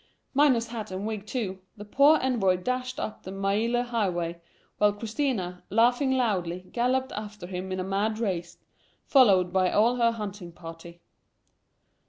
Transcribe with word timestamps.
Minus 0.33 0.69
hat 0.69 0.89
and 0.89 1.05
wig, 1.05 1.27
too, 1.27 1.59
the 1.77 1.85
poor 1.85 2.17
envoy 2.23 2.57
dashed 2.57 2.99
up 2.99 3.21
the 3.21 3.31
Maelar 3.31 3.83
highway, 3.83 4.41
while 4.79 4.93
Christina, 4.93 5.63
laughing 5.69 6.11
loudly, 6.13 6.61
galloped 6.71 7.11
after 7.11 7.45
him 7.45 7.71
in 7.71 7.79
a 7.79 7.83
mad 7.83 8.17
race, 8.17 8.57
followed 9.05 9.53
by 9.53 9.69
all 9.71 9.97
her 9.97 10.11
hunting 10.13 10.51
party. 10.53 11.01